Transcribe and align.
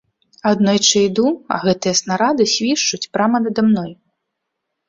Аднойчы 0.51 0.97
іду, 1.09 1.25
а 1.55 1.59
гэтыя 1.65 1.95
снарады 2.01 2.43
свішчуць 2.57 3.01
прама 3.19 3.37
нада 3.45 3.61
мной. 3.69 3.91